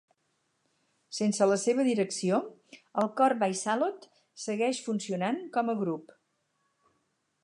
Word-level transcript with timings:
Sense 1.17 1.47
la 1.49 1.57
seva 1.63 1.85
direcció, 1.87 2.39
el 3.03 3.11
cor 3.19 3.35
Voissalot 3.43 4.07
segueix 4.45 4.83
funcionant 4.89 5.41
com 5.59 5.71
a 5.75 5.77
grup. 5.83 6.17